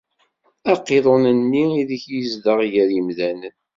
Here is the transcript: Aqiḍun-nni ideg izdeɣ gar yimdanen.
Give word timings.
Aqiḍun-nni 0.73 1.63
ideg 1.81 2.03
izdeɣ 2.19 2.59
gar 2.73 2.89
yimdanen. 2.95 3.55